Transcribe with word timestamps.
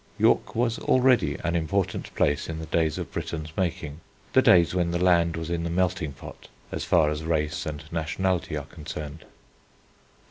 York 0.17 0.55
was 0.55 0.79
already 0.79 1.37
an 1.43 1.55
important 1.55 2.11
place 2.15 2.49
in 2.49 2.57
the 2.57 2.65
days 2.65 2.97
of 2.97 3.11
Britain's 3.11 3.55
making, 3.55 4.01
the 4.33 4.41
days 4.41 4.73
when 4.73 4.89
the 4.89 4.97
land 4.97 5.35
was 5.37 5.51
in 5.51 5.63
the 5.63 5.69
melting 5.69 6.11
pot 6.11 6.47
as 6.71 6.83
far 6.83 7.11
as 7.11 7.23
race 7.23 7.67
and 7.67 7.83
nationality 7.93 8.57
are 8.57 8.65
concerned. 8.65 9.25